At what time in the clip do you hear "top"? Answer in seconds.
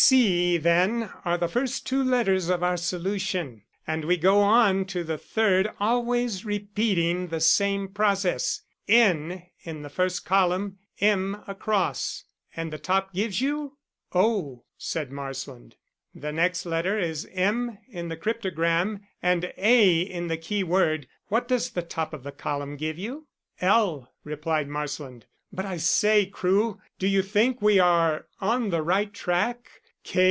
12.79-13.13, 21.83-22.11